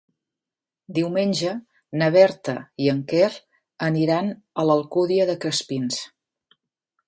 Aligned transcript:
Diumenge 0.97 1.51
na 2.03 2.07
Berta 2.15 2.57
i 2.87 2.91
en 2.95 3.03
Quer 3.13 3.29
aniran 3.91 4.35
a 4.65 4.69
l'Alcúdia 4.71 5.33
de 5.33 5.41
Crespins. 5.47 6.05